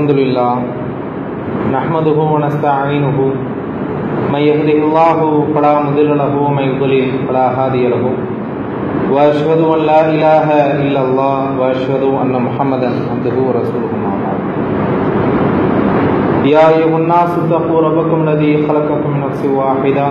[0.00, 0.52] الحمد لله
[1.76, 3.18] نحمده ونستعينه.
[4.32, 5.18] من يهده الله
[5.54, 8.04] فلا مضل له ومن يضلل فلا هادي له.
[9.12, 10.46] واشهد ان لا اله
[10.80, 14.40] الا الله واشهد ان محمدا عبده ورسوله ما بعد.
[16.54, 20.08] يا ايها الناس اتقوا ربكم الذي خلقكم من نفس واحده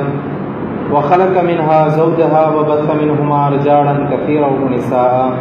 [0.93, 5.33] وخلق منها زوجها وبث منهما رجالا كثيرا ونساء.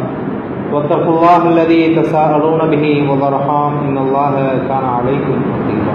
[0.73, 4.33] واتقوا الله الذي تساءلون به والارحام ان الله
[4.69, 5.93] كان عليكم رقيبا.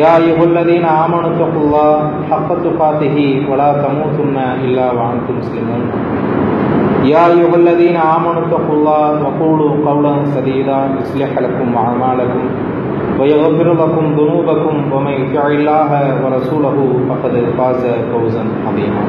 [0.00, 1.94] يا ايها الذين امنوا اتقوا الله
[2.30, 3.16] حق تقاته
[3.50, 5.82] ولا تموتن الا وانتم مسلمون.
[7.12, 12.44] يا ايها الذين امنوا اتقوا الله وقولوا قولا سديدا يصلح لكم اعمالكم
[13.18, 15.90] ويغفر لكم ذنوبكم ومن يطع الله
[16.22, 16.78] ورسوله
[17.08, 19.02] فقد فاز فوزا عظيما.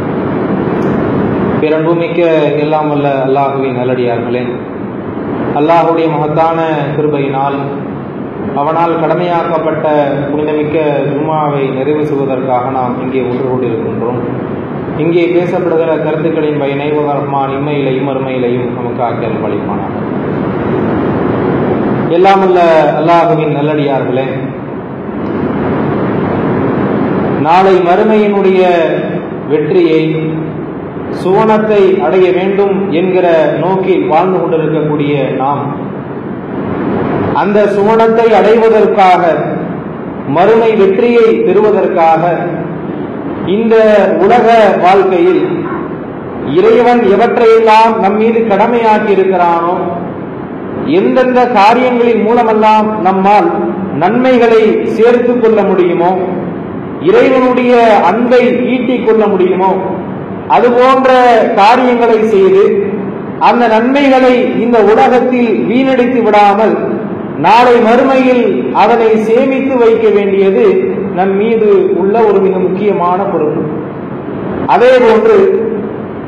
[1.61, 2.19] பேரன்புமிக்க
[2.57, 4.43] எல்லாம் அல்ல அல்லாஹுவின் நல்லடியார்களே.
[5.59, 6.59] அல்லாஹுடைய மகத்தான
[6.97, 7.57] கிருபையினால்
[8.55, 9.87] அவனால் கடமையாக்கப்பட்ட
[10.31, 10.77] புனிதமிக்க
[11.09, 14.19] ஜும்மாவை நிறைவு செய்வதற்காக நாம் இங்கே ஒன்று கொண்டிருக்கின்றோம்.
[14.97, 19.93] இங்கே பேசப்படுகிற கருத்துக்களின் பயனை ரஹ்மான் இம்மையிலையும் அருமையிலையும் நமக்கு ஆக்கியல் வழிப்பானாக.
[22.09, 22.59] எல்லாம் அல்ல
[22.99, 24.25] அல்லாஹுவின் நல்லடியார்களே.
[27.41, 28.63] நாளை மறுமையினுடைய
[29.49, 30.01] வெற்றியை
[31.19, 33.25] சுவனத்தை அடைய வேண்டும் என்கிற
[33.59, 35.63] நோக்கில் வாழ்ந்து கொண்டிருக்கக்கூடிய நாம்.
[37.33, 39.21] அந்த சுவனத்தை அடைவதற்காக
[40.27, 42.23] மறுமை வெற்றியை பெறுவதற்காக
[43.47, 43.75] இந்த
[44.19, 44.47] உலக
[44.81, 45.43] வாழ்க்கையில்
[46.57, 49.73] இறைவன் எவற்றையெல்லாம் நம் மீது கடமையாக்கி இருக்கிறானோ
[50.87, 53.49] எந்தெந்த காரியங்களின் மூலமெல்லாம் நம்மால்
[53.93, 56.11] நன்மைகளை சேர்த்து கொள்ள முடியுமோ
[57.01, 59.71] இறைவனுடைய அன்பை ஈட்டிக் கொள்ள முடியுமோ
[60.51, 61.09] அது போன்ற
[61.55, 62.63] காரியங்களை செய்து
[63.41, 66.73] அந்த நன்மைகளை இந்த உலகத்தில் வீணடித்து விடாமல்
[67.37, 68.43] நாளை மறுமையில்
[68.75, 70.65] அதனை சேமித்து வைக்க வேண்டியது
[71.13, 73.63] நம் மீது உள்ள ஒரு மிக முக்கியமான பொறுப்பு
[74.67, 75.37] அதே போன்று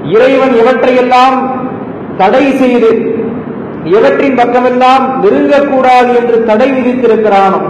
[0.09, 1.37] இறைவன் எவற்றையெல்லாம்
[2.17, 2.91] தடை செய்து
[3.91, 7.61] எவற்றின் பக்கமெல்லாம் நெருங்கக்கூடாது என்று தடை விதித்திருக்கிறானோ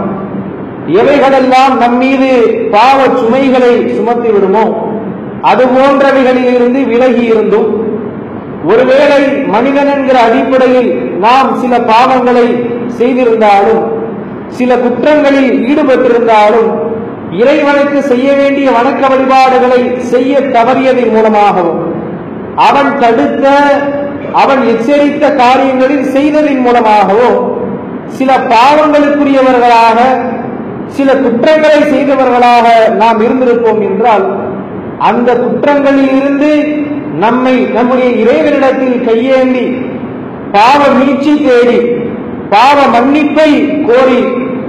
[0.94, 2.30] எவைகளெல்லாம் நம் மீது
[2.70, 4.64] பாவ சுமைகளை சுமத்தி விடுமோ
[5.44, 7.68] அது போன்றவைகளில் இருந்து விலகி இருந்தும்
[8.64, 12.46] ஒருவேளை மனிதன் என்கிற அடிப்படையில் நாம் சில பாவங்களை
[12.98, 13.82] செய்திருந்தாலும்
[14.50, 16.70] சில குற்றங்களில் ஈடுபட்டிருந்தாலும்
[17.34, 21.80] இறைவனுக்கு செய்ய வேண்டிய வணக்க வழிபாடுகளை செய்ய தவறியதன் மூலமாகவும்
[22.60, 23.46] அவன் தடுத்த
[24.34, 27.30] அவன் எச்சரித்த காரியங்களில் செய்ததின் மூலமாகவோ
[28.16, 29.98] சில பாவங்களுக்குரியவர்களாக
[30.88, 32.66] சில குற்றங்களை செய்தவர்களாக
[32.96, 34.24] நாம் இருந்திருப்போம் என்றால்
[34.98, 36.50] அந்த குற்றங்களில் இருந்து
[37.18, 39.66] நம்மை நம்முடைய இறைவனிடத்தில் கையேந்தி
[40.52, 41.78] பாவ மீட்சி தேடி
[42.50, 43.50] பாவ மன்னிப்பை
[43.86, 44.20] கோரி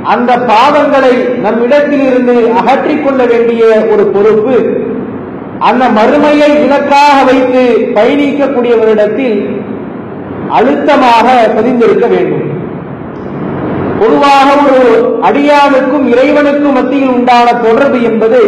[0.03, 4.55] அந்த பாவங்களை நம்மிடத்தில் இருந்து அகற்றிக் கொள்ள வேண்டிய ஒரு பொறுப்பு
[5.59, 7.63] அந்த மறுமையை இலக்காக வைத்து
[7.93, 9.37] பயணிக்கக்கூடியவரிடத்தில்
[10.49, 12.51] அழுத்தமாக பதிந்திருக்க வேண்டும்.
[13.99, 14.81] பொதுவாக ஒரு
[15.21, 18.41] அடியானுக்கும் இறைவனுக்கும் மத்தியில் உண்டான தொடர்பு என்பது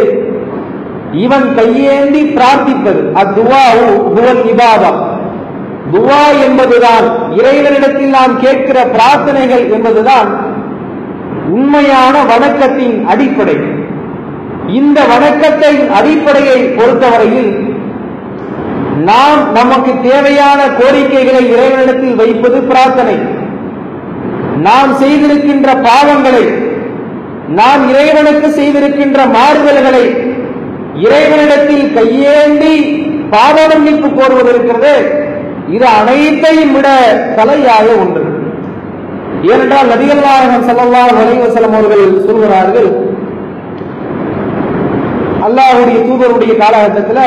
[1.12, 3.12] இவன் கையேந்தி பிரார்த்திப்பது.
[3.14, 5.16] அத்துவாவுல் இபாதம்
[5.92, 10.56] துவா என்பதுதான் இறைவனிடத்தில் நாம் கேட்கிற பிரார்த்தனைகள் என்பதுதான்
[11.48, 13.56] உண்மையான வணக்கத்தின் அடிப்படை.
[14.66, 17.76] இந்த வணக்கத்தின் அடிப்படையை பொறுத்தவரையில்
[19.04, 23.18] நாம் நமக்கு தேவையான கோரிக்கைகளை இறைவனிடத்தில் வைப்பது பிரார்த்தனை.
[24.62, 26.66] நாம் செய்திருக்கின்ற பாவங்களை
[27.48, 30.27] நாம் இறைவனுக்கு செய்திருக்கின்ற மாறுதல்களை
[31.04, 32.74] இறைவனிடத்தில் கையேந்தி
[33.32, 34.92] பாவ மன்னிப்பு கோருவது இருக்கிறது.
[35.74, 36.88] இது அனைத்தையும் விட
[37.38, 38.22] தலையாக ஒன்று.
[39.50, 42.90] ஏனென்றால் நபிகள் நாயகம் சல்லல்லா வலிவசலம் அவர்கள் சொல்கிறார்கள்
[45.46, 47.24] அல்லாஹுடைய தூதருடைய காலகட்டத்தில்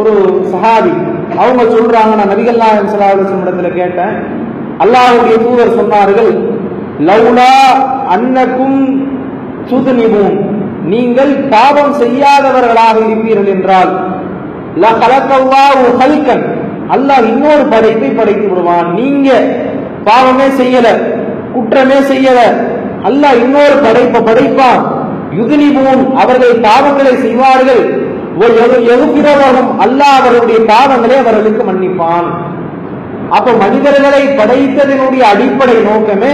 [0.00, 0.12] ஒரு
[0.52, 0.92] சஹாபி
[1.40, 4.14] அவங்க சொல்றாங்க நான் நபிகள் நாயகம் சல்லாஹம் இடத்துல கேட்டேன்.
[4.84, 6.32] அல்லாஹுடைய தூதர் சொன்னார்கள்
[7.08, 7.52] லவுலா
[8.14, 8.78] அன்னக்கும்
[9.70, 10.36] சுதுனிபும்
[10.92, 13.92] நீங்கள் பாவம் செய்யாதவர்களாக இருப்பீர்கள் என்றால்
[16.94, 18.88] அல்லாஹ் இன்னொரு படைப்பை படைத்து விடுவான்.
[19.00, 19.28] நீங்க
[20.08, 20.88] பாவமே செய்யல
[21.54, 22.38] குற்றமே செய்யல
[23.08, 24.82] அல்லாஹ் இன்னொரு படைப்பை படைப்பான்.
[25.38, 27.82] யுதுனிபும் அவர்கள் பாவங்களை செய்வார்கள்.
[28.94, 32.28] எகுப்பிரவரும் அல்லாஹ் அவர்களுடைய பாவங்களை அவர்களுக்கு மன்னிப்பான்.
[33.36, 36.32] அப்ப மனிதர்களை படைத்ததனுடைய அடிப்படை நோக்கமே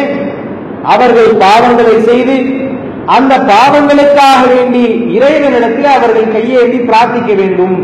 [0.94, 2.37] அவர்கள் பாவங்களை செய்து
[3.14, 4.85] அந்த பாவங்களுக்காக வேண்டி
[5.17, 7.76] இறைவனிடத்தில் அவர்கள் கையேந்தி பிரார்த்திக்க வேண்டும்.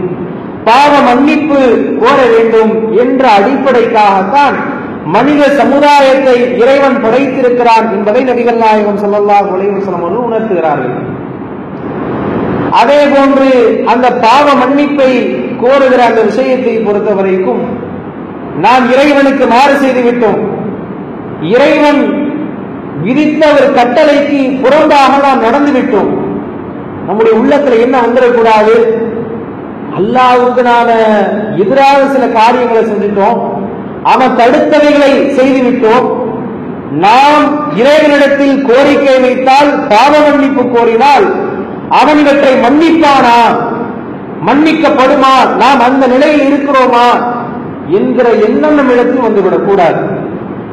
[0.68, 1.60] பாவ மன்னிப்பு
[2.02, 2.72] கோர வேண்டும்
[3.02, 4.56] என்ற அடிப்படைக்காகத்தான்
[5.14, 10.96] மனித சமுதாயத்தை இறைவன் படைத்திருக்கிறான் என்பதை நபிகள் நாயகம் சொல்லல்லா உலகம் அவர்கள் உணர்த்துகிறார்கள்.
[12.80, 13.48] அதே போன்று
[13.92, 15.10] அந்த பாவ மன்னிப்பை
[15.62, 17.62] கோருகிற அந்த விஷயத்தை பொறுத்த வரைக்கும்
[18.64, 20.40] நாம் இறைவனுக்கு மாறு செய்து விட்டோம்
[21.54, 22.00] இறைவன்
[23.02, 26.20] விதித்த ஒரு கட்டளைக்கு புறம்பாக நாம் நடந்து விட்டோம்
[27.06, 29.00] நம்முடைய உள்ளத்துல என்ன வந்துடக்கூடாது
[29.98, 30.92] அல்லாவுக்கு நாம
[31.56, 33.50] எதிராக சில காரியங்களை செஞ்சுட்டோம்.
[34.02, 36.16] அவன் தடுத்தவைகளை செய்துவிட்டோம்.
[36.90, 41.34] நாம் இறைவனிடத்தில் கோரிக்கை வைத்தால் பாவ மன்னிப்பு கோரினால்
[41.88, 43.70] அவன் இவற்றை மன்னிப்பானா?
[44.46, 45.54] மன்னிக்கப்படுமா?
[45.56, 47.34] நாம் அந்த நிலையில் இருக்கிறோமா?
[47.86, 50.21] என்கிற எண்ணம் நம்மிடத்தில் வந்துவிடக் கூடாது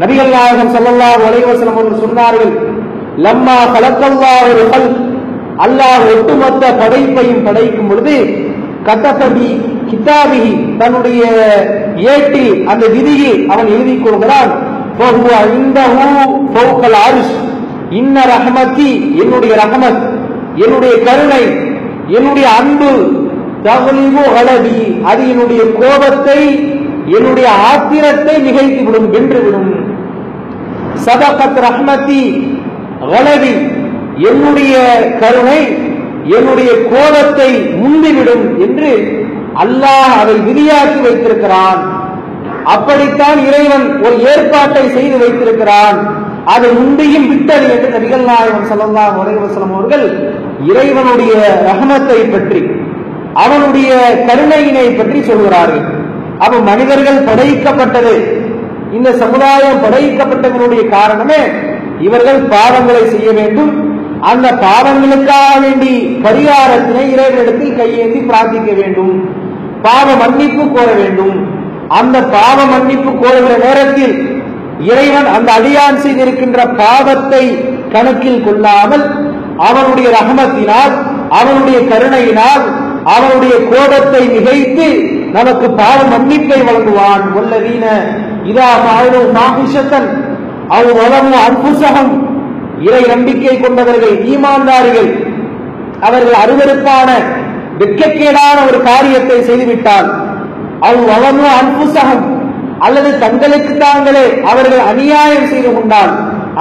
[0.01, 2.51] நபிகள் நாயகம் ஸல்லல்லாஹு அலைஹி வஸல்லம் அவர்கள் சொன்னார்கள்
[3.25, 4.99] லம்மா கலக்கல்லாஹு ஹல்க்
[5.65, 8.15] அல்லாஹ் ஒட்டுமொத்த படைப்பையும் படைக்கும் பொழுது
[8.87, 9.47] கத்தபி
[9.89, 11.21] கிதாபிஹி தன்னுடைய
[12.13, 14.51] ஏட்டில் அந்த விதியை அவன் எழுதிக் கொள்கிறான்.
[14.97, 15.31] ஃபஹுவ
[17.99, 18.89] இன்ன ரஹமதி
[19.21, 20.01] என்னுடைய ரஹமத்.
[20.63, 21.43] என்னுடைய கருணை
[22.17, 22.91] என்னுடைய அன்பு.
[23.65, 26.41] தகுலிவு அழகி அது என்னுடைய கோபத்தை
[27.17, 29.69] என்னுடைய ஆத்திரத்தை நிகழ்த்தி விடும் வென்று விடும்
[31.05, 32.23] சதகத் ரஹ்மதி
[33.13, 33.53] கலவி
[34.29, 34.75] என்னுடைய
[35.21, 35.61] கருணை
[36.37, 37.49] என்னுடைய கோபத்தை
[37.81, 38.91] முந்திவிடும் என்று
[39.63, 41.79] அல்லாஹ் அதை விதியாக்கி வைத்திருக்கிறான்.
[42.73, 45.99] அப்படித்தான் இறைவன் ஒரு ஏற்பாட்டை செய்து வைத்திருக்கிறான்.
[46.53, 49.39] அது முந்தையும் விட்டது என்று நபிகள் நாயகம் ஸல்லல்லாஹு அலைஹி
[49.77, 50.05] அவர்கள்
[50.71, 51.33] இறைவனுடைய
[51.69, 52.61] ரகமத்தை பற்றி
[53.43, 53.89] அவனுடைய
[54.27, 55.87] கருணையினை பற்றி சொல்கிறார்கள்.
[56.43, 58.15] அப்ப மனிதர்கள் படைக்கப்பட்டது.
[58.97, 61.41] இந்த சமுதாயம் படைக்கப்பட்டதனுடைய காரணமே
[62.07, 63.71] இவர்கள் பாவங்களை செய்ய வேண்டும்.
[64.31, 65.93] அந்த பாவங்களுக்காக வேண்டி
[66.25, 69.13] பரிகாரத்தினை இறைவனிடத்தில் கையேந்தி பிரார்த்திக்க வேண்டும்.
[69.85, 71.35] பாவ மன்னிப்பு கோர வேண்டும்.
[71.99, 74.15] அந்த பாவ மன்னிப்பு கோருகிற நேரத்தில்
[74.91, 77.43] இறைவன் அந்த அடியான் செய்திருக்கின்ற பாவத்தை
[77.93, 79.05] கணக்கில் கொள்ளாமல்
[79.67, 80.93] அவனுடைய ரகமத்தினால்
[81.39, 82.63] அவனுடைய கருணையினால்
[83.15, 84.87] அவனுடைய கோபத்தை மிகைத்து
[85.35, 87.23] நமக்கு பாவ மன்னிப்பை வழங்குவான்.
[87.35, 87.85] வல்லவீன
[88.51, 90.09] இதா மாவு மாபிஷத்தன்
[90.77, 92.11] அவ் வளமு அன்புசகம்
[92.87, 95.11] இறை நம்பிக்கை கொண்டவர்கள் ஈமான்தாரிகள்.
[96.07, 97.09] அவர்கள் அருவருப்பான
[97.79, 100.09] வெட்கக்கேடான ஒரு காரியத்தை செய்துவிட்டால்
[100.87, 102.25] அவ் வளர்ந்த அன்புசகம்
[102.85, 106.13] அல்லது தங்களுக்கு தாங்களே அவர்கள் அநியாயம் செய்து கொண்டால்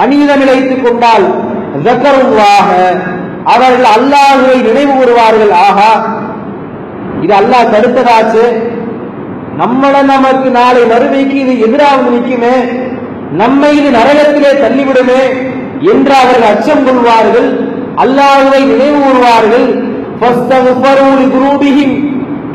[0.03, 1.25] அநீதம் இழைத்துக் கொண்டால்
[3.53, 5.91] அவர்கள் அல்லாஹுவை நினைவு கூறுவார்கள் ஆகா
[7.23, 8.43] இது அல்லா தடுத்ததாச்சு
[9.61, 12.55] நம்மளை நமக்கு நாளை மறுமைக்கு இது எதிராக நிற்குமே.
[13.41, 15.21] நம்மை இது நரகத்திலே தள்ளிவிடுமே
[15.91, 17.49] என்று அவர்கள் அச்சம் கொள்வார்கள்.
[18.03, 19.67] அல்லாஹுவை நினைவு கூறுவார்கள்.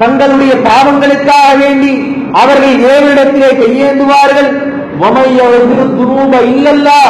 [0.01, 1.93] தங்களுடைய பாவங்களுக்காக வேண்டி
[2.43, 4.51] அவர்கள் ஏவிடத்திலே கையேந்துவார்கள்.
[5.99, 7.01] துரூப இல்லல்லா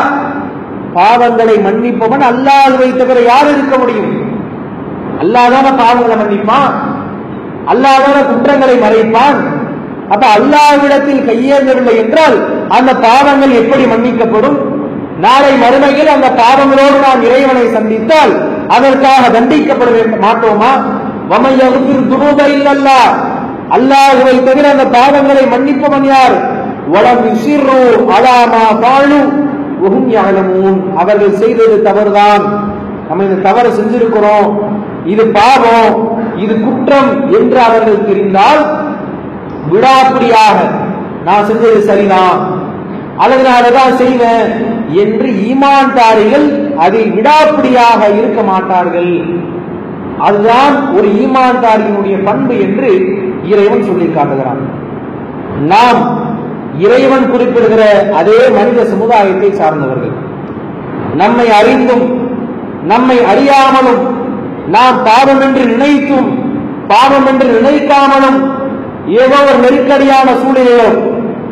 [0.97, 4.13] பாவங்களை மன்னிப்பவன் அல்லாஹுவை தவிர யார் இருக்க முடியும்?
[5.23, 6.75] அல்லாதான பாவங்களை மன்னிப்பான்.
[7.67, 9.39] அல்லாதான குற்றங்களை மறைப்பான்.
[10.11, 12.37] அப்ப அல்லாவிடத்தில் கையேந்தவில்லை என்றால்
[12.69, 14.59] அந்த பாவங்கள் எப்படி மன்னிக்கப்படும்?
[15.21, 18.33] நாளை மறுமையில் அந்த பாவங்களோடு நாம் இறைவனை சந்தித்தால்
[18.69, 19.91] அதற்காக தண்டிக்கப்பட
[20.25, 20.73] மாட்டோமா?
[21.29, 23.01] வமையகுப்பில் துருப இல்லல்லா
[23.71, 26.35] அல்லாஹுவை தவிர அந்த பாவங்களை மன்னிப்பவன் யார்?
[26.89, 29.21] வளம் சிறு அலாமா பாழு
[29.87, 32.45] உகும் யாழமூன் அவர்கள் செய்தது தவறுதான்.
[33.09, 34.51] நம்ம இந்த தவறு செஞ்சிருக்கிறோம்.
[35.05, 36.14] இது பாவம்.
[36.43, 38.63] இது குற்றம் என்று அவர்கள் தெரிந்தால்
[39.73, 40.59] விடாப்பிடியாக
[41.27, 42.41] நான் செஞ்சது சரிதான்
[43.23, 44.49] அல்லது நான் அதைதான் செய்வேன்
[45.03, 46.47] என்று ஈமான்தாரிகள்
[46.85, 49.13] அதில் விடாப்பிடியாக இருக்க மாட்டார்கள்.
[50.27, 52.91] அதுதான் ஒரு ஈமான்தாரியினுடைய பண்பு என்று
[53.53, 54.63] இறைவன் சொல்லி காட்டுகிறான்.
[55.73, 56.01] நாம்
[56.87, 57.83] இறைவன் குறிப்பிடுகிற
[58.21, 60.15] அதே மனித சமுதாயத்தை சார்ந்தவர்கள்.
[61.23, 62.07] நம்மை அறிந்தும்
[62.93, 64.03] நம்மை அறியாமலும்
[64.69, 66.29] நாம் பாவம் என்று நினைத்தும்
[66.89, 68.39] பாவம் என்று நினைக்காமலும்
[69.09, 70.89] ஏதோ ஒரு நெருக்கடியான சூழ்நிலையோ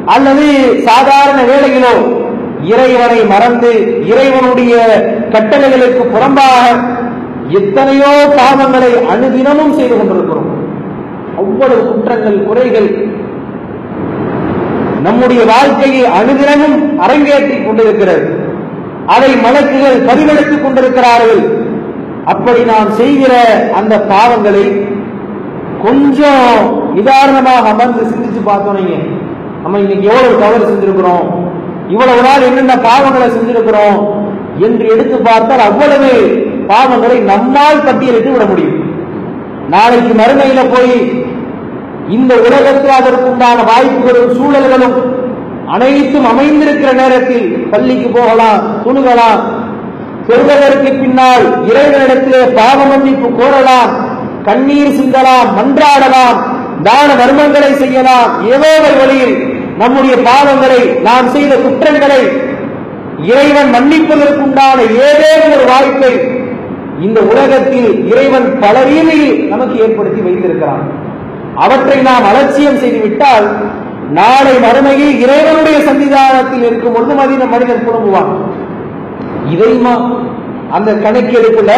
[0.07, 0.47] அல்லது
[0.83, 2.21] சாதாரண வேலையிலோ
[2.62, 4.75] இறைவனை மறந்து இறைவனுடைய
[5.31, 6.90] கட்டளைகளுக்கு புறம்பாக
[7.49, 10.50] எத்தனையோ பாவங்களை அணுதினமும் செய்து கொண்டிருக்கிறோம்.
[11.37, 13.09] அவ்வளவு குற்றங்கள் குறைகள்
[15.02, 18.40] நம்முடைய வாழ்க்கையை அனுதினமும் அரங்கேற்றிக் கொண்டிருக்கிறது.
[19.07, 21.62] அதை மலக்குகள் பரிவெடுத்துக் கொண்டிருக்கிறார்கள்.
[22.25, 23.33] அப்படி நாம் செய்கிற
[23.75, 24.64] அந்த பாவங்களை
[25.83, 26.47] கொஞ்சம்
[26.95, 28.97] நிதாரணமாக அமர்ந்து சிந்திச்சு பார்த்தோம் நீங்க.
[29.62, 31.25] நம்ம இன்னைக்கு எவ்வளவு தவறு செஞ்சிருக்கிறோம்?
[31.88, 33.99] இவ்வளவு நாள் என்னென்ன பாவங்களை செஞ்சிருக்கிறோம்?
[34.59, 36.11] என்று எடுத்து பார்த்தால் அவ்வளவு
[36.69, 38.79] பாவங்களை நம்மால் பட்டியலிட்டு விட முடியும்.
[39.69, 40.95] நாளைக்கு மறுமையில போய்
[42.09, 44.97] இந்த உலகத்தில் அதற்குண்டான வாய்ப்புகளும் சூழல்களும்
[45.67, 49.41] அனைத்தும் அமைந்திருக்கிற நேரத்தில் பள்ளிக்கு போகலாம் துணுகலாம்
[50.29, 53.93] பெறுவதற்கு பின்னால் இறைவனிடத்திலே பாவ மன்னிப்பு கோரலாம்
[54.49, 56.38] கண்ணீர் சிந்தலாம் மன்றாடலாம்
[56.87, 58.31] தான தர்மங்களை செய்யலாம்.
[58.55, 59.35] ஏதோ ஒரு வழியில்
[59.81, 62.23] நம்முடைய பாவங்களை நாம் செய்த குற்றங்களை
[63.33, 66.12] இறைவன் மன்னிப்பதற்குண்டான ஏதேனும் ஒரு வாய்ப்பை
[67.07, 70.83] இந்த உலகத்தில் இறைவன் பல ரீதியில் நமக்கு ஏற்படுத்தி வைத்திருக்கிறான்.
[71.64, 73.47] அவற்றை நாம் அலட்சியம் செய்துவிட்டால்
[74.19, 78.33] நாளை மறுமையில் இறைவனுடைய சன்னிதானத்தில் இருக்கும் பொழுது மனித மனிதன் புலம்புவான்
[79.49, 80.22] இதையுமா
[80.70, 81.70] அந்த கணக்கெடுப்புல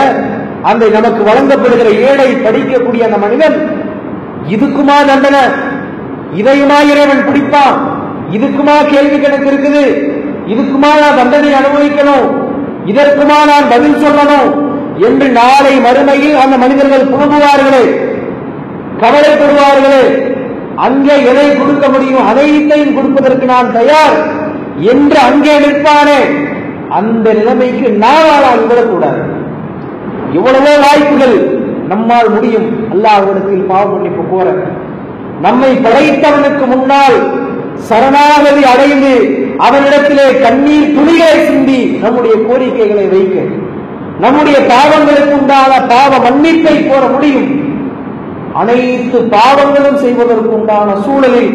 [0.63, 3.83] அந்த நமக்கு வழங்கப்படுகிற ஏழை படிக்கக்கூடிய அந்த மனிதன்
[4.49, 5.39] இதுக்குமா தண்டனை?
[6.35, 7.77] இதையுமா இறைவன் பிடிப்பான்?
[8.33, 9.85] இதுக்குமா கேள்வி கணக்கு இருக்குது?
[10.47, 12.27] இதுக்குமா நான் தண்டனை அனுபவிக்கணும்?
[12.87, 14.73] இதற்குமா நான் பதில் சொல்லணும்?
[14.97, 18.13] என்று நாளை மறுமையில் அந்த மனிதர்கள் புலம்புவார்களே
[19.01, 20.33] கவலைப்படுவார்களே.
[20.77, 22.27] அங்கே எதை கொடுக்க முடியும்?
[22.27, 24.17] அனைத்தையும் கொடுப்பதற்கு நான் தயார்.
[24.79, 26.53] என்று அங்கே நிற்பானே.
[26.99, 29.23] அந்த நிலைமைக்கு நாம் விடக்கூடாது
[30.39, 31.37] எவ்வளவோ வாய்ப்புகள்
[31.93, 32.69] நம்மால் முடியும்.
[32.93, 34.47] அல்லாஹிடத்தில் பாவ மன்னிப்பு கோர
[35.45, 37.19] நம்மை படைத்தவனுக்கு முன்னால்
[37.89, 39.13] சரணாகதி அடைந்து
[39.67, 43.37] அவனிடத்திலே கண்ணீர் துணிகளை சிந்தி நம்முடைய கோரிக்கைகளை வைக்க.
[44.25, 47.51] நம்முடைய பாவங்களுக்கு உண்டான பாவ மன்னிப்பை கோர முடியும்.
[48.61, 51.53] அனைத்து பாவங்களும் செய்வதற்கு உண்டான சூழலில்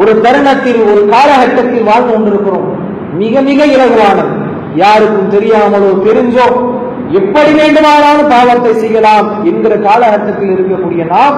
[0.00, 2.68] ஒரு தருணத்தில் ஒரு காலகட்டத்தில் வாழ்ந்து கொண்டிருக்கிறோம்.
[3.22, 4.34] மிக மிக இலகுவானது.
[4.74, 6.46] யாருக்கும் தெரியாமலோ தெரிஞ்சோ
[7.12, 11.36] எப்படி வேண்டுமானாலும் பாவத்தை செய்யலாம் என்கிற காலகட்டத்தில் இருக்கக்கூடிய நாம்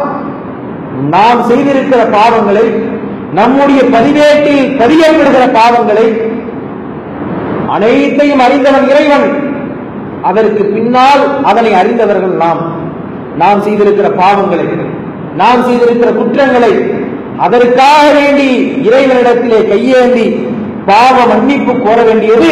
[1.10, 2.64] நாம் செய்திருக்கிற பாவங்களை
[3.32, 6.06] நம்முடைய பதிவேட்டில் பதியப்படுகிற பாவங்களை
[7.68, 9.26] அனைத்தையும் அறிந்தவன் இறைவன்.
[10.22, 12.62] அதற்கு பின்னால் அதனை அறிந்தவர்கள் நாம்.
[13.36, 14.66] நாம் செய்திருக்கிற பாவங்களை
[15.36, 16.72] நாம் செய்திருக்கிற குற்றங்களை
[17.38, 18.48] அதற்காக வேண்டி
[18.88, 20.46] இறைவனிடத்திலே கையேந்தி
[20.86, 22.50] பாவ மன்னிப்பு கோர வேண்டியது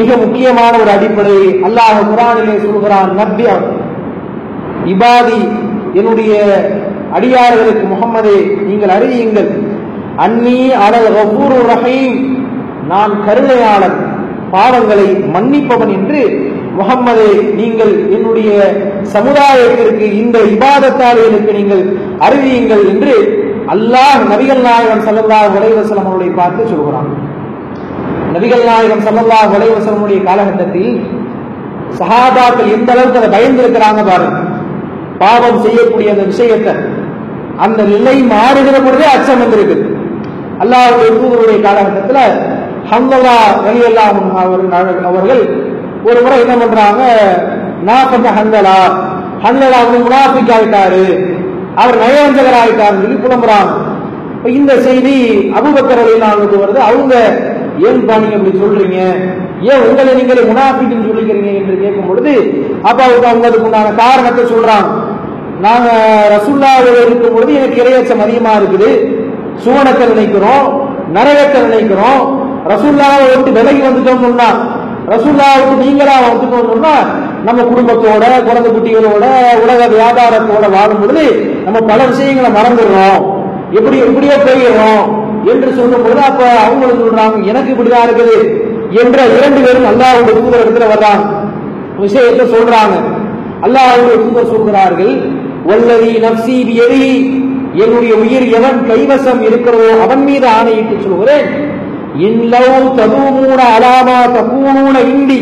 [0.00, 3.54] மிக முக்கியமான ஒரு அடிப்படை அல்லாஹ் குரானிலே சொல்கிறான் நப்பியா
[4.92, 5.40] இபாதி
[5.94, 6.32] என்னுடைய
[7.16, 8.36] அடியார்களுக்கு முகம்மதே
[8.68, 9.50] நீங்கள் அறியுங்கள்
[10.24, 12.16] அன்னி அலல் கஃபூரு ரஹீம்.
[12.88, 13.98] நான் கருணையாளன்
[14.50, 16.22] பாவங்களை மன்னிப்பவன் என்று
[16.78, 18.50] முகம்மதே நீங்கள் என்னுடைய
[19.14, 21.82] சமுதாயத்திற்கு இந்த இபாதத்தால் எனக்கு நீங்கள்
[22.26, 23.14] அறிவியுங்கள் என்று
[23.66, 27.10] அல்லாஹ் நபிகள் நாயகன் சல்லல்லாஹு அலைஹி அவர்களை பார்த்து சொல்கிறான்.
[28.34, 30.92] நபிகள் நாயகம் சல்லல்லாஹு உலகவசனுடைய காலகட்டத்தில்
[31.98, 34.38] சகாபாக்கள் எந்த அளவுக்கு அதை பயந்து இருக்கிறாங்க பாருங்க.
[35.22, 36.72] பாவம் செய்யக்கூடிய அந்த விஷயத்தை.
[37.64, 39.76] அந்த நிலை மாறுகிற பொழுதே அச்சம் வந்திருக்கு.
[40.62, 42.24] அல்லாஹ் தூதருடைய காலகட்டத்தில்
[42.90, 43.36] ஹம்லா
[43.66, 44.04] ரலியல்லா
[45.10, 45.42] அவர்கள்
[46.08, 47.02] ஒரு முறை என்ன பண்றாங்க
[47.88, 48.78] நான் கொஞ்சம் ஹந்தலா
[49.44, 51.04] ஹந்தலா வந்து முனாஃபிக் ஆயிட்டாரு
[51.82, 53.72] அவர் நயவஞ்சகர் ஆயிட்டாருன்னு சொல்லி புலம்புறாங்க.
[54.58, 55.16] இந்த செய்தி
[55.58, 56.80] அபுபக்கர் அலிலானுக்கு வருது.
[56.88, 57.14] அவங்க
[57.88, 58.98] ஏன்பா நீங்க இப்படி சொல்றீங்க?
[59.70, 62.34] ஏன் உங்களை நீங்களே முனாஃபிக்னு சொல்லிக்கிறீங்க என்று கேட்கும் பொழுது
[62.88, 64.90] அப்ப அவங்க அவங்க அதுக்கு உண்டான காரணத்தை சொல்றாங்க.
[65.64, 65.88] நாங்க
[66.34, 68.90] ரசுல்லாவில் இருக்கும் பொழுது எனக்கு இரையச்சம் அதிகமா இருக்குது.
[69.64, 70.66] சுவனத்தை நினைக்கிறோம்
[71.16, 72.22] நரகத்தை நினைக்கிறோம்.
[72.70, 74.50] ரசுல்லாவை விட்டு விலகி வந்துட்டோம்னா
[75.12, 76.94] ரசுல்லாவுக்கு நீங்களா வந்துட்டோம்னா
[77.46, 79.24] நம்ம குடும்பத்தோட குழந்தை குட்டிகளோட
[79.62, 81.24] உலக வியாபாரத்தோட வாழும் பொழுது
[81.64, 83.22] நம்ம பல விஷயங்களை மறந்துடுறோம்.
[83.78, 85.06] எப்படி எப்படியோ போயிடுறோம்.
[85.52, 88.36] என்று சொல்லும் பொழுது அப்ப அவங்களும் சொல்றாங்க எனக்கு இப்படிதான் இருக்குது
[89.02, 91.24] என்ற இரண்டு பேரும் அல்லாஹ்வுடைய தூதர் இடத்துல வர்றாங்க.
[91.98, 92.94] விஷயத்தை சொல்றாங்க.
[93.66, 95.12] அல்லாஹுடைய தூதர் சொல்கிறார்கள்
[95.68, 97.06] வல்லவி நப்சி எரி
[97.82, 101.46] என்னுடைய உயிர் எவன் கைவசம் இருக்கிறதோ அவன் மீது ஆணையிட்டு சொல்கிறேன்
[102.26, 105.40] இன்னலவு ததுமூன அலாமா தகூன இண்டி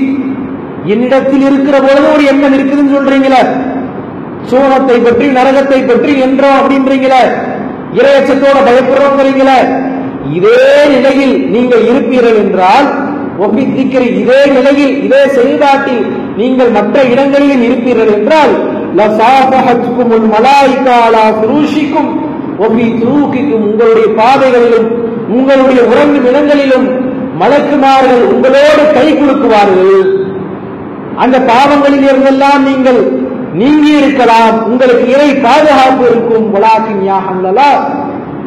[0.93, 3.41] என்னிடத்தில் இருக்கிற பொழுது ஒரு எண்ணம் இருக்குதுன்னு சொல்றீங்களே.
[4.51, 7.23] சோனத்தை பற்றி நரகத்தை பற்றி என்றோம் அப்படின்றீங்களே.
[7.99, 9.59] இரையச்சத்தோட பயப்படுறோங்கிறீங்களே
[10.37, 12.89] இதே நிலையில் நீங்கள் இருப்பீர்கள் என்றால்
[13.45, 16.03] ஒப்பித்திக்கிற இதே நிலையில் இதே செயல்பாட்டில்
[16.41, 18.53] நீங்கள் மற்ற இடங்களிலும் இருப்பீர்கள் என்றால்
[23.59, 24.89] உங்களுடைய பாதைகளிலும்
[25.37, 26.87] உங்களுடைய உறங்கும் இடங்களிலும்
[27.41, 30.01] மலக்குமார்கள் உங்களோடு கை கொடுக்குவார்கள்.
[31.23, 33.01] அந்த பாவங்களில் இருந்தெல்லாம் நீங்கள்
[33.61, 36.47] நீங்கி இருக்கலாம் உங்களுக்கு இறை பாதுகாப்பு இருக்கும்.
[36.55, 37.71] வலாக்கின் யாகல்லலா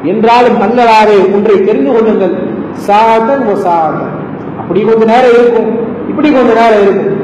[0.03, 2.35] என்றாலும் நல்லதாவே ஒன்றை தெரிந்து கொள்ளுங்கள்.
[2.87, 4.11] சாதன் சாதன்
[4.59, 5.69] அப்படி கொஞ்ச நேரம் இருக்கும்.
[6.09, 7.21] இப்படி கொஞ்ச நேரம் இருக்கும்.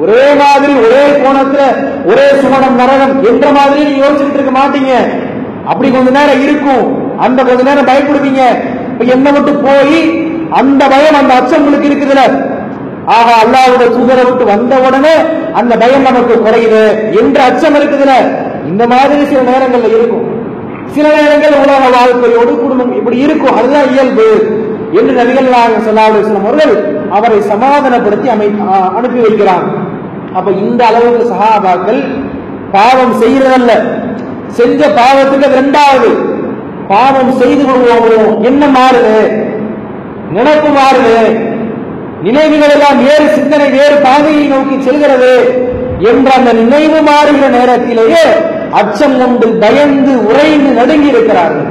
[0.00, 1.62] ஒரே மாதிரி ஒரே கோணத்துல
[2.04, 4.92] ஒரே சுமணம் நரகம் என்ற மாதிரி நீங்க யோசிச்சுட்டு இருக்க மாட்டீங்க.
[5.64, 6.84] அப்படி கொஞ்ச நேரம் இருக்கும்.
[7.18, 8.42] அந்த கொஞ்ச நேரம் பயப்படுவீங்க.
[8.92, 12.22] இப்ப என்ன மட்டும் போய் அந்த பயம் அந்த அச்சம் உங்களுக்கு இருக்குதுல?
[13.06, 15.14] ஆஹா அல்லாவோட தூதரை விட்டு வந்த உடனே
[15.52, 16.82] அந்த பயம் நமக்கு குறையுது
[17.20, 18.14] என்ற அச்சம் இருக்குதுல?
[18.66, 20.29] இந்த மாதிரி சில நேரங்கள்ல இருக்கும்.
[20.94, 23.56] சில நேரங்கள் உலக வாழ்க்கையோடு குடும்பம் இப்படி இருக்கும்.
[23.58, 24.28] அதுதான் இயல்பு
[24.98, 26.74] என்று நபிகள் நாயகம் ஸல்லல்லாஹு அலைஹி அவர்கள்
[27.16, 28.48] அவரை சமாதானப்படுத்தி அமை
[28.98, 29.66] அனுப்பி வைக்கிறார்.
[30.38, 32.00] அப்ப இந்த அளவுக்கு சகாபாக்கள்
[32.74, 33.72] பாவம் செய்யறதல்ல
[34.58, 36.10] செஞ்ச பாவத்துக்கு ரெண்டாவது.
[36.92, 38.30] பாவம் செய்து கொள்வோம்?
[38.48, 39.16] என்ன மாறுது.
[40.36, 41.16] நினைப்பு மாறுது.
[42.26, 45.34] நினைவுகள் எல்லாம் வேறு சிந்தனை வேறு பாதையை நோக்கி செல்கிறது
[46.10, 48.24] என்ற அந்த நினைவு மாறுகிற நேரத்திலேயே
[48.72, 51.68] அச்சம் கொண்டு பயந்து உறைந்து நடுங்கி இருக்கிறார்கள்.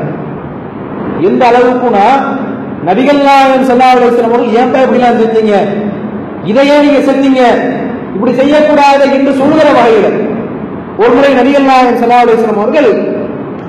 [1.21, 2.07] எந்த அளவுக்குனா
[2.85, 5.55] நபிகள் நாயகன் சொல்லாத சில ஏன் ஏன்பா இப்படிலாம் செஞ்சீங்க?
[6.43, 7.43] இதையே நீங்க செஞ்சீங்க.
[8.13, 10.27] இப்படி செய்யக்கூடாது என்று சொல்லுகிற வகையில்.
[10.97, 13.17] ஒரு முறை நபிகள் நாயகம் சொல்லாத அவர்கள்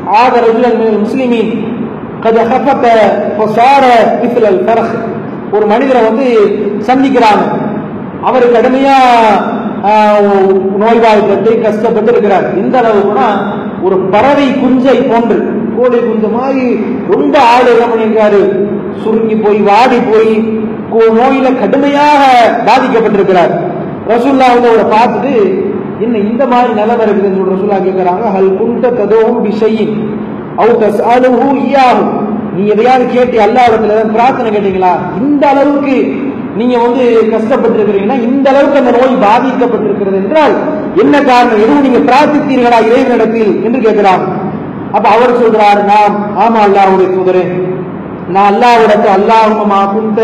[0.07, 1.79] ஆதரவு முஸ்லிமின்
[5.53, 6.25] ஒரு மனிதரை வந்து
[6.87, 7.45] சந்திக்கிறாங்க.
[8.23, 8.97] அவருக்கு கடுமையா
[10.79, 13.29] நோய்வாய்ப்பட்டு கஷ்டப்பட்டு இருக்கிறார் எந்த அளவுக்குனா
[13.83, 15.37] ஒரு பறவை குஞ்சை போன்று
[15.77, 16.65] கோழி குஞ்சு மாதிரி
[17.09, 18.41] ரொம்ப ஆடு என்ன பண்ணியிருக்காரு
[19.03, 20.33] சுருங்கி போய் வாடி போய்
[20.93, 22.23] கோ- நோயில கடுமையாக
[22.67, 23.53] பாதிக்கப்பட்டிருக்கிறார்.
[24.09, 25.35] ரசூல்லா வந்து அவரை பார்த்துட்டு
[26.01, 28.25] என்ன இந்த மாதிரி நிலவரம் இருக்குதுன்னு சொல்லி ரசூல்லா கேட்கிறாங்க.
[28.31, 29.95] ஹல் குண்ட ததோம் பிஷையின்
[30.57, 32.13] அவு தஸ்அலுஹு ஈயாகும்
[32.55, 34.93] நீ எதையாவது கேட்டு அல்லாஹ்விடத்துல இடத்துல பிரார்த்தனை கேட்டீங்களா?
[35.21, 35.97] இந்த அளவுக்கு
[36.59, 37.03] நீங்க வந்து
[37.35, 40.55] கஷ்டப்பட்டிருக்கிறீங்கன்னா இந்த அளவுக்கு அந்த நோய் பாதிக்கப்பட்டிருக்கிறது என்றால்
[41.03, 41.61] என்ன காரணம்?
[41.65, 44.25] எதுவும் நீங்க பிரார்த்தித்தீர்களா இறைவனிடத்தில் என்று கேட்கிறார்
[44.95, 46.15] அப்ப அவர் சொல்றாரு நாம்
[46.45, 47.45] ஆமா அல்லாவுடைய தூதரே.
[48.29, 50.21] நான் அல்லாவிடத்து அல்லாஹுமா குந்த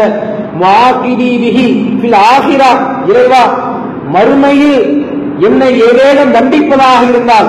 [0.62, 1.66] வாக்கிடி விஹி
[2.00, 2.70] ஃபில் ஆகிரா.
[3.10, 3.42] இறைவா
[4.14, 4.80] மறுமையில்
[5.46, 7.48] என்னை ஏதேனும் தண்டிப்பதாக இருந்தால்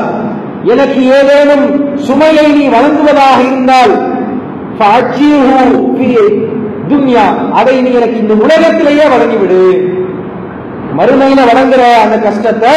[0.72, 1.66] எனக்கு ஏதேனும்
[2.08, 3.94] சுமையை நீ வழங்குவதாக இருந்தால்
[6.90, 9.62] துன்யா அதை நீ எனக்கு இந்த உலகத்திலேயே வழங்கிவிடு.
[10.98, 12.74] மறுமையில வழங்குற அந்த கஷ்டத்தை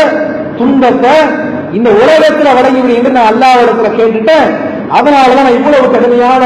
[0.58, 1.14] துன்பத்தை
[1.72, 4.48] இந்த உலகத்துல வழங்கிவிடு என்று நான் அல்லாஹ்விடத்துல கேட்டுட்டேன்.
[4.90, 6.44] அதனாலதான் நான் இவ்வளவு கடுமையான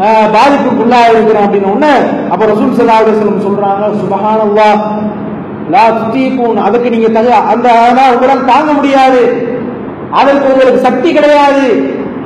[0.00, 1.94] ஆஹ், பாதிப்புக்குள்ளா இருக்கிறேன் அப்படின்னு உடனே
[2.32, 4.68] அப்ப ரசூல் ஸல்லல்லாஹு சொல்றாங்க சுபகானல்லா
[5.72, 7.66] லா துதீகூன் அதுக்கு நீங்க தக அந்த
[8.10, 9.20] உங்களால் தாங்க முடியாது.
[10.12, 11.66] அதற்கு உங்களுக்கு சக்தி கிடையாது.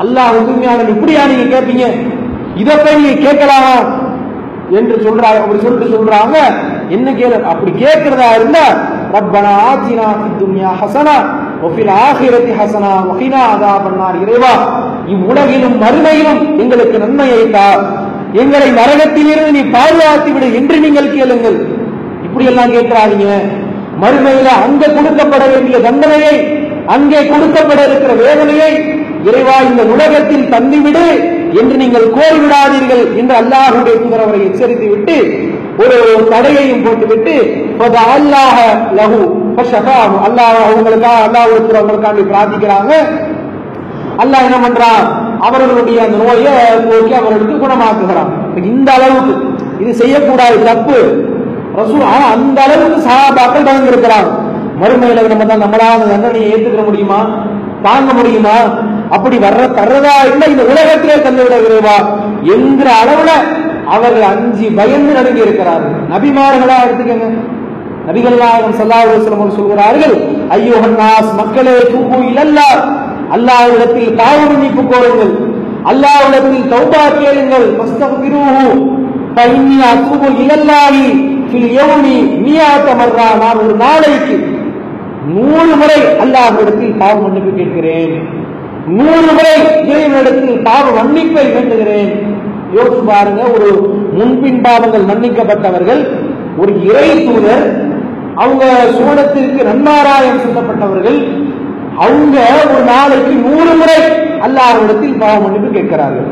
[0.02, 1.86] அல்லாஹ் உண்மையான இப்படியா நீங்க கேட்பீங்க
[2.62, 3.74] இதை போய் நீங்க கேட்கலாமா?
[4.80, 6.36] என்று சொல்றாங்க அப்படி சொல்லிட்டு சொல்றாங்க.
[6.96, 8.64] என்ன கேளு அப்படி கேட்கிறதா இருந்தா
[9.14, 10.06] ரப்பனா ஆத்தினா
[10.40, 11.16] துன்யா ஹசனா
[11.62, 14.54] வஃபில் ஆகிரத்தி ஹசனா வகினா அதா பண்ணார் இறைவா.
[15.14, 17.66] இவ்வுலகிலும் மறுமையிலும் எங்களுக்கு நன்மையை தா
[18.42, 21.58] எங்களை நரகத்திலிருந்து நீ பாதுகாத்து விடு என்று நீங்கள் கேளுங்கள்.
[22.26, 23.28] இப்படி எல்லாம் கேட்கிறாதீங்க.
[24.02, 26.34] மறுமையில அங்க கொடுக்கப்பட வேண்டிய தண்டனையை
[26.94, 28.72] அங்கே கொடுக்கப்பட இருக்கிற வேதனையை
[29.28, 31.04] இறைவா இந்த உலகத்தில் தந்துவிடு.
[31.60, 35.16] என்று நீங்கள் கோரிவிடாதீர்கள் என்று அல்லாஹுடைய தூதர் அவரை எச்சரித்து விட்டு
[35.82, 35.96] ஒரு
[36.32, 37.34] தடையையும் போட்டுவிட்டு
[37.86, 38.56] அல்லாஹ
[38.98, 39.22] லகு
[40.26, 41.48] அல்லாஹ் அவங்களுக்காக அல்லாஹ்
[41.80, 42.92] அவங்களுக்காண்டி பிரார்த்திக்கிறாங்க.
[44.22, 45.04] அல்லாஹ் என்ன பண்றான்
[45.46, 46.52] அவர்களுடைய அந்த நோயை
[46.88, 48.30] போக்கி அவர்களுக்கு குணமாக்குகிறான்.
[48.72, 49.32] இந்த அளவுக்கு
[49.82, 50.98] இது செய்யக்கூடாது தப்பு.
[52.12, 54.30] ஆனா அந்த அளவுக்கு சகாபாக்கள் பயந்து இருக்கிறாங்க
[54.80, 57.18] மறுமையில நம்ம தான் நம்மளால அந்த தண்டனையை ஏத்துக்க முடியுமா?
[57.86, 58.56] தாங்க முடியுமா?
[59.14, 61.96] அப்படி வர்ற தர்றதா இல்லை இந்த உலகத்திலே தந்துவிட விரைவா
[62.54, 63.30] என்கிற அளவுல
[63.94, 65.96] அவர்கள் அஞ்சு பயந்து நடுங்கி இருக்கிறார்கள்.
[66.12, 67.26] நபிமார்களா எடுத்துக்கங்க.
[68.06, 70.14] நபிகள் நாயகம் சொல்கிறார்கள்
[70.54, 72.68] ஐயோ நாஸ் மக்களே தூபு இல்லல்லா
[73.34, 75.32] அல்லாஹ்விடத்தில் தாவு மன்னிப்பு கோருங்கள்.
[75.90, 77.66] அல்லாஹ்விடத்தில் தௌபா கேளுங்கள்.
[77.80, 78.66] மஸ்தக்பிருஹு
[79.36, 81.06] ஃபஇன்னி அத்தூபு இலல்லாஹி
[81.48, 83.28] ஃபில் யௌமி மியாத மர்ரா.
[83.42, 84.36] நான் ஒரு நாளைக்கு
[85.34, 88.14] நூறு முறை அல்லாஹ்விடத்தில் பாவ மன்னிப்பு கேட்கிறேன்.
[88.86, 89.52] நூறு முறை
[89.90, 92.12] இறைவனிடத்தில் பாவ மன்னிப்பை வேண்டுகிறேன்.
[92.76, 93.68] யோசிச்சு பாருங்க ஒரு
[94.18, 96.02] முன்பின் பாவங்கள் மன்னிக்கப்பட்டவர்கள்
[96.58, 97.64] ஒரு இறை தூதர்
[98.34, 98.64] அவங்க
[98.96, 101.18] சூழத்திற்கு நன்மாராயம் சொல்லப்பட்டவர்கள்
[102.04, 102.36] அவங்க
[102.72, 103.98] ஒரு நாளைக்கு நூறு முறை
[104.46, 106.28] அல்லாஹ்விடத்தில் பாவ மன்னிப்பு கேட்கிறார்கள்.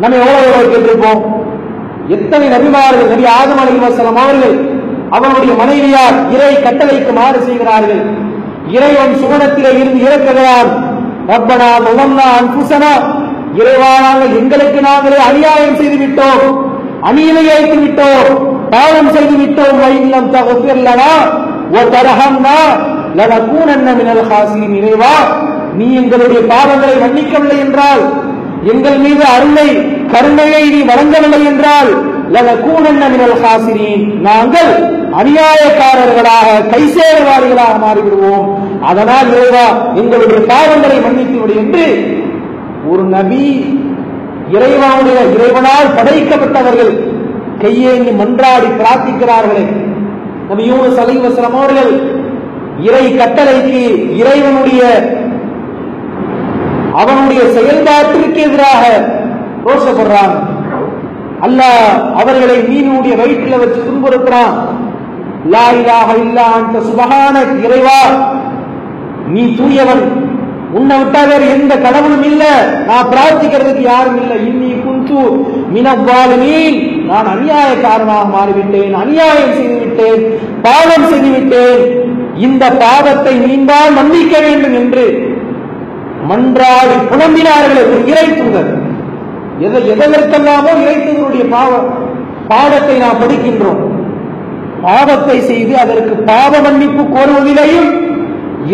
[0.00, 1.22] நம்ம எவ்வளவு கேட்டிருப்போம்?
[2.08, 4.56] எத்தனை நபிமார்கள் நபி ஆதம் அலி வசலம் அவர்கள்
[5.10, 8.02] அவனுடைய மனைவியார் இறை கட்டளைக்கு மாறு செய்கிறார்கள்.
[8.76, 10.87] இறைவன் சுகணத்திலே இருந்து இறக்குகிறான்.
[11.30, 12.92] ரப்பனா முகம்னா அன்புசனா.
[13.60, 16.44] இறைவா நாங்கள் எங்களுக்கு நாங்களே அநியாயம் செய்து விட்டோம்
[17.08, 18.30] அநீதி வைத்து விட்டோம்
[18.72, 21.12] பாவம் செய்து விட்டோம் இல்லம் தகஃபிர்லனா
[21.76, 22.56] ஓ தரஹம்னா
[23.18, 25.14] லனகூனன்ன மினல் ஹாசிரின் இறைவா.
[25.78, 28.02] நீ எங்களுடைய பாவங்களை மன்னிக்கவில்லை என்றால்
[28.72, 29.68] எங்கள் மீது அருளை
[30.12, 31.90] கருணையை நீ வழங்கவில்லை என்றால்
[32.34, 34.04] லனகூனன்ன மினல் ஹாசிரின்.
[34.28, 34.72] நாங்கள்
[35.20, 38.46] அநியாயக்காரர்களாக கைசேரவாதிகளாக மாறிவிடுவோம்.
[38.90, 39.66] அதனால் இறைவா
[40.00, 41.86] எங்களுடைய பாவங்களை மன்னித்து விடு என்று
[42.90, 43.44] ஒரு நபி
[44.56, 46.92] இறைவாவுடைய இறைவனால் படைக்கப்பட்டவர்கள்
[47.62, 49.64] கையேங்கி மன்றாடி பிரார்த்திக்கிறார்களே.
[50.50, 51.92] நபி யூனுஸ் அலைவசலம் அவர்கள்
[52.88, 53.80] இறை கட்டளைக்கு
[54.20, 54.82] இறைவனுடைய
[57.00, 58.84] அவனுடைய செயல்பாட்டிற்கு எதிராக
[59.66, 60.36] ரோஷப்படுறாங்க
[61.46, 61.90] அல்லாஹ்
[62.20, 64.54] அவர்களை மீனுடைய வயிற்றில் வச்சு துன்புறுத்துறான்.
[65.46, 68.00] லா இல்லா அந்த சுபஹான இறைவா.
[69.28, 70.26] நீ தூயவன்.
[70.72, 72.44] உன்னை விட்டா வேற எந்த கடவுளும் இல்ல.
[72.86, 74.34] நான் பிரார்த்திக்கிறதுக்கு யாரும் இல்ல.
[74.34, 78.92] இன்னி குந்து மினவாலினீன் நான் அநியாயக்காரனாக மாறிவிட்டேன்.
[78.92, 80.40] அநியாயம் செய்துவிட்டேன்.
[80.62, 82.06] பாவம் செய்துவிட்டேன்.
[82.36, 85.36] இந்த பாவத்தை நீண்டால் மன்னிக்க வேண்டும் என்று
[86.28, 88.78] மன்றாடி புலம்பினார்களே ஒரு இறை தூதர்.
[89.58, 91.78] எதை எதற்கெல்லாமோ இறை தூதருடைய பாவ
[92.48, 93.87] பாடத்தை நாம் படிக்கின்றோம்.
[94.82, 97.88] பாவத்தை செய்து அதற்கு பாவ மன்னிப்பு கோருவதிலேயும்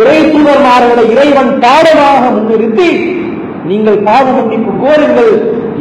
[0.00, 2.88] இறை தூதர்மார்களை இறைவன் பாடமாக முன்னிறுத்தி
[3.70, 5.32] நீங்கள் பாவ மன்னிப்பு கோருங்கள்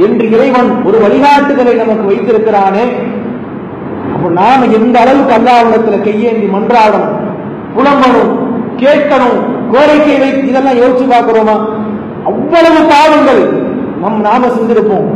[0.05, 2.85] என்று இறைவன் ஒரு வழிகாட்டுதலை நமக்கு வைத்திருக்கிறானே.
[4.13, 7.17] அப்ப நாம எந்த அளவுக்கு அல்லாவிடத்துல கையேந்தி மன்றாடணும்
[7.75, 8.31] புலம்பணும்
[8.81, 9.37] கேட்கணும்
[9.73, 11.55] கோரிக்கை வைத்து இதெல்லாம் யோசிச்சு பார்க்கிறோமா?
[12.31, 13.41] அவ்வளவு பாவங்கள்
[14.01, 15.07] நம் நாம செஞ்சிருப்போம்.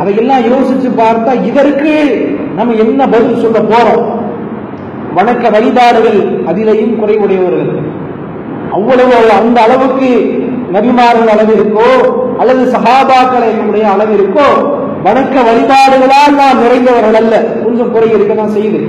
[0.00, 1.92] அதையெல்லாம் யோசிச்சு பார்த்தா இதற்கு
[2.58, 4.04] நம்ம என்ன பதில் சொல்ல போறோம்?
[5.16, 6.18] வணக்க வழிபாடுகள்
[6.50, 7.70] அதிலையும் குறைவுடையவர்கள்.
[8.76, 10.08] அவ்வளவு அந்த அளவுக்கு
[10.72, 11.90] நபிமார்கள் அளவு இருக்கோ
[12.38, 14.48] அல்லது சகாபாக்களுடைய அளவு இருக்கோ
[15.06, 17.34] வணக்க வழிபாடுகளால் நாம் நிறைந்தவர்கள் அல்ல.
[17.64, 18.80] கொஞ்சம் குறை இருக்கதான் செய்யுது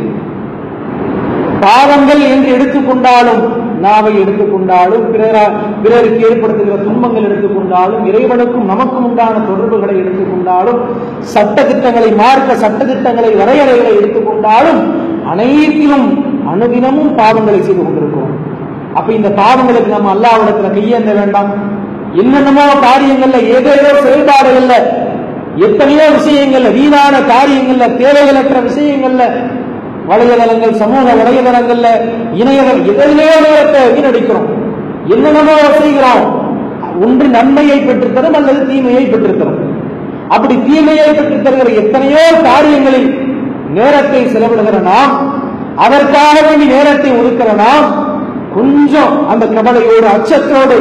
[1.62, 3.42] பாவங்கள் என்று எடுத்துக்கொண்டாலும்
[3.80, 5.52] நாவை எடுத்துக்கொண்டாலும் பிறரா-
[5.84, 10.80] பிறருக்கு ஏற்படுத்துகிற துன்பங்கள் எடுத்துக்கொண்டாலும் இறைவனுக்கும் நமக்கும் உண்டான தொடர்புகளை எடுத்துக்கொண்டாலும்
[11.20, 14.82] சட்ட திட்டங்களை மார்க்க சட்ட திட்டங்களை வரையறைகளை எடுத்துக்கொண்டாலும்
[15.26, 16.08] அனைத்திலும்
[16.48, 18.36] அனுதினமும் பாவங்களை செய்து கொண்டிருக்கிறோம்.
[18.94, 21.52] அப்ப இந்த பாவங்களுக்கு நம்ம அல்லாவிடத்துல கையேந்த வேண்டாம்.
[22.14, 24.76] என்னென்னமோ காரியங்கள்ல ஏதேதோ செயல்பாடுகள்ல
[25.58, 29.24] எத்தனையோ விஷயங்கள்ல வீணான காரியங்கள்ல தேவைகளற்ற விஷயங்கள்ல
[30.10, 31.88] வலைதளங்கள் சமூக வலைதளங்கள்ல
[32.34, 34.48] இணையதளம் எதிலேயோ நேரத்தை வீணடிக்கிறோம்.
[35.08, 36.24] என்னென்னமோ செய்கிறோம்.
[37.04, 39.60] ஒன்று நன்மையை பெற்றுத்தரும் அல்லது தீமையை பெற்றுத்தரும்.
[40.28, 43.10] அப்படி தீமையை பெற்றுத் தருகிற எத்தனையோ காரியங்களில்
[43.74, 45.14] நேரத்தை செலவிடுகிற நாம்
[45.76, 48.08] அதற்காக வேண்டி நேரத்தை ஒதுக்கிற நாம்
[48.56, 50.78] கொஞ்சம் அந்த கவலையோடு அச்சத்தோடு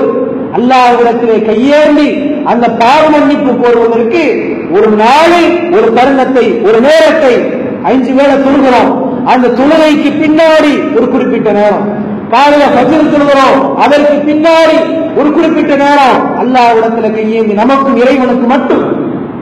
[0.56, 2.08] அல்லாஹ்விடத்திலே கையேந்தி
[2.44, 4.22] அந்த பாவ மன்னிப்பு கோருவதற்கு
[4.72, 7.34] ஒரு நாளில் ஒரு தருணத்தை ஒரு நேரத்தை
[7.82, 9.07] அஞ்சு வேளை தொழுகிறோம்.
[9.32, 11.86] அந்த தொழுகைக்கு பின்னாடி ஒரு குறிப்பிட்ட நேரம்.
[12.32, 14.78] காலையில பஜ்ர் தொழுகிறோம் அதற்கு பின்னாடி
[15.20, 16.18] ஒரு குறிப்பிட்ட நேரம்.
[16.42, 18.84] அல்லாஹ்விடத்துல கையேந்தி நமக்கும் இறைவனுக்கு மட்டும்.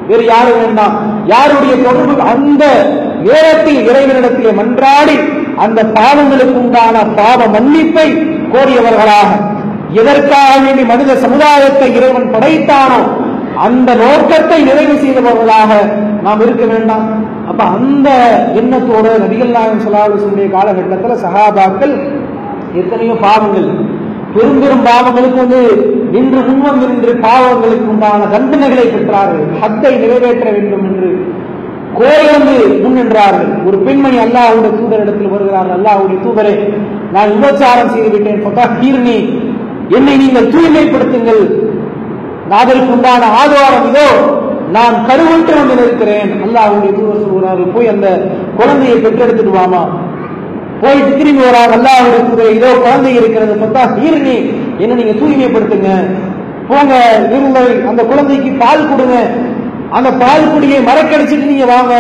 [0.09, 0.95] வேறு யாரும் வேண்டாம்
[1.33, 2.65] யாருடைய தொடர்பு அந்த
[3.29, 5.17] நேரத்தில் இறைவனிடத்திலே மன்றாடி
[5.65, 8.09] அந்த பாவங்களுக்கு உண்டான பாவ மன்னிப்பை
[8.53, 9.31] கோரியவர்களாக
[10.01, 13.01] எதற்காக வேண்டி மனித சமுதாயத்தை இறைவன் படைத்தானோ
[13.67, 15.71] அந்த நோக்கத்தை நிறைவு செய்தவர்களாக
[16.25, 17.07] நாம் இருக்க வேண்டாம்.
[17.57, 18.09] அப்ப அந்த
[18.61, 21.95] எண்ணத்தோடு நபிகள் நாயகம் சலாஹுடைய காலகட்டத்தில் சகாபாக்கள்
[22.81, 23.69] எத்தனையோ பாவங்கள்
[24.35, 25.61] பெரும் பெரும் பாவங்களுக்கு வந்து
[26.15, 29.47] நின்று முன்வம் நின்று பாவங்களுக்கு உண்டான தண்டனைகளை பெற்றார்கள்.
[29.63, 31.11] ஹத்தை நிறைவேற்ற வேண்டும் என்று
[31.99, 36.55] கோயிலிருந்து முன்னின்றார்கள் ஒரு பெண்மணி அல்லாஹ்வுடைய தூதரிடத்தில் வருகிறார்கள் அல்லாஹுடைய தூதரே
[37.15, 38.41] நான் விபச்சாரம் செய்துவிட்டேன்.
[38.41, 39.19] விட்டேன் ஃபதஹீர்னி
[39.99, 41.45] என்னை நீங்கள் தூய்மைப்படுத்துங்கள்.
[42.63, 44.09] அதற்கு உண்டான ஆதாரம் இதோ
[44.75, 48.09] நான் கருவுற்று வந்து நிற்கிறேன் அல்லாஹ்வுடைய தூதர் சொல்கிறார்கள் போய் அந்த
[48.59, 49.83] குழந்தையை பெற்றெடுத்துட்டு வாமா.
[50.83, 54.37] போயிட்டு திரும்பி வரா அல்ல அவங்களுக்கு இதோ குழந்தை இருக்கிறது சொத்தா சீரணி
[54.83, 55.91] என்ன நீங்க தூய்மைப்படுத்துங்க.
[56.69, 56.95] போங்க
[57.37, 59.17] இருங்கள் அந்த குழந்தைக்கு பால் கொடுங்க.
[59.91, 61.95] அந்த பால் குடியை மறக்கடிச்சிட்டு நீங்க வாங்க.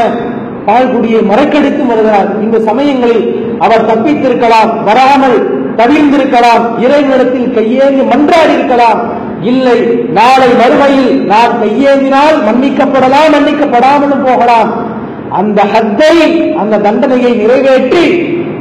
[0.68, 2.31] பால் குடியை மறக்கடித்து வருகிறார்.
[2.42, 3.24] இந்த சமயங்களில்
[3.59, 5.38] அவர் தப்பித்திருக்கலாம் வராமல்
[5.81, 9.00] தவிழ்ந்திருக்கலாம் இறைவனிடத்தில் கையேறி மன்றாடி இருக்கலாம்
[9.42, 9.79] இல்லை
[10.18, 14.70] நாளை மறுமையில் நான் கையேந்தினால் மன்னிக்கப்படலாம் மன்னிக்கப்படாமலும் போகலாம்.
[15.31, 16.14] அந்த ஹத்தை
[16.61, 18.05] அந்த தண்டனையை நிறைவேற்றி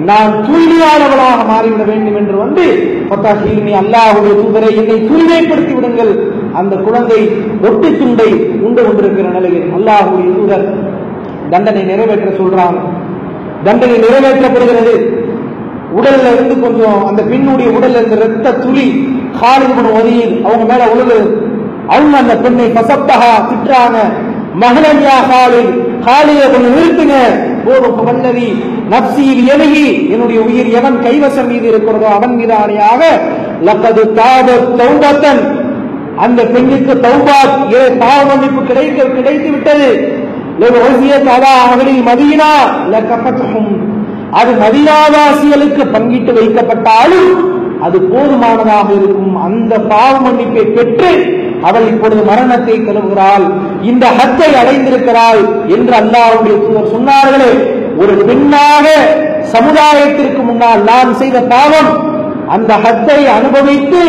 [0.09, 2.65] நான் தூய்மையானவளாக மாறிவிட வேண்டும் என்று வந்து
[3.09, 6.11] பத்தாஹீர்னி அல்லாஹுடைய தூதரை என்னை தூய்மைப்படுத்தி விடுங்கள்.
[6.53, 7.19] அந்த குழந்தை
[7.69, 8.29] ஒட்டு துண்டை
[8.61, 10.65] உண்டு கொண்டிருக்கிற நிலையில் அல்லாஹுடைய தூதர்
[11.49, 12.77] தண்டனை நிறைவேற்ற சொல்றான்.
[13.63, 15.14] தண்டனை நிறைவேற்றப்படுகிறது.
[15.95, 18.87] உடல்ல இருந்து கொஞ்சம் அந்த பெண்ணுடைய உடல்ல இருந்து ரத்த துளி
[19.41, 21.47] காலிபன் ஒதியில் அவங்க மேல உழுது.
[21.87, 23.97] அவங்க அந்த பெண்ணை பசப்தகா திட்டுறாங்க.
[24.59, 25.71] மகனன்யா காலில்
[26.05, 27.13] காலியை கொஞ்சம் நிறுத்துங்க.
[27.65, 28.05] போதும்.
[28.05, 33.01] வல்லவி நப்சியில் எலகி என்னுடைய உயிர் எவன் கைவசம் மீது இருக்கிறதோ அவன் மீது ஆணையாக
[33.65, 35.63] லக்கது தாத தௌபத்தன்.
[36.17, 38.33] அந்த பெண்ணுக்கு தௌபாத் இறை பாவ
[38.67, 40.23] கிடைக்க கிடைத்து விட்டது
[41.63, 42.51] அவர்களில் மதீனா
[42.91, 43.94] லக்கப்பட்டகும்
[44.31, 47.29] அது மதினாவாசிகளுக்கு பங்கிட்டு வைக்கப்பட்டாலும்
[47.81, 49.35] அது போதுமானதாக இருக்கும்.
[49.37, 51.09] அந்த பாவ மன்னிப்பை பெற்று
[51.63, 53.45] அவள் இப்பொழுது மரணத்தை தழுவுகிறாள்
[53.81, 57.51] இந்த ஹத்தை அடைந்திருக்கிறாள் என்று அல்லாவுடைய தூதர் சொன்னார்களே
[57.97, 58.85] ஒரு பெண்ணாக
[59.53, 61.91] சமுதாயத்திற்கு முன்னால் நாம் செய்த பாவம்
[62.47, 64.01] அந்த ஹத்தை அனுபவித்து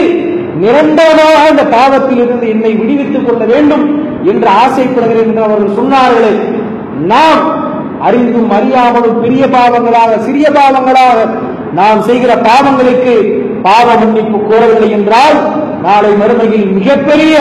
[0.55, 3.85] நிரந்தரமாக அந்த பாவத்தில் இருந்து என்னை விடுவித்துக் கொள்ள வேண்டும்
[4.25, 6.33] என்று ஆசைப்படுகிறேன் என்று அவர்கள் சொன்னார்களே.
[7.07, 7.43] நாம்
[8.07, 11.19] அறிந்தும் அறியாமலும் பெரிய பாவங்களாக சிறிய பாவங்களாக
[11.73, 13.15] நாம் செய்கிற பாவங்களுக்கு
[13.63, 15.39] பாவ மன்னிப்பு கோரவில்லை என்றால்
[15.83, 17.35] நாளை மறுமையில் மிகப்பெரிய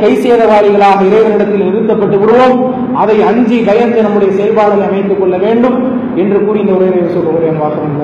[0.00, 2.54] கை சேதவாளிகளாக இறைவனிடத்தில் நிறுத்தப்பட்டு விடுவோம்.
[2.94, 5.76] அதை அஞ்சி பயந்து நம்முடைய செயல்பாடுகளை அமைத்துக் கொள்ள வேண்டும்
[6.16, 7.98] என்று கூறி இந்த உரையை சொல்லுகிறேன் வாசகம்